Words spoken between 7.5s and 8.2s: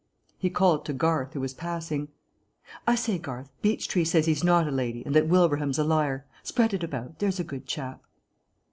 chap."